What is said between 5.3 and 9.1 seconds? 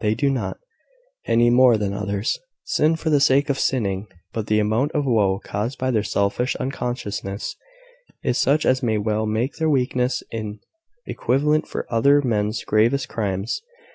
caused by their selfish unconsciousness is such as may